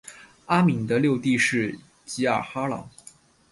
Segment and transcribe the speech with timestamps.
[0.47, 2.89] 阿敏的六弟是济尔哈朗。